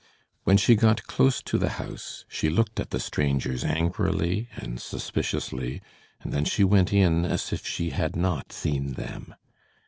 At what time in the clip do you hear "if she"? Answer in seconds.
7.53-7.91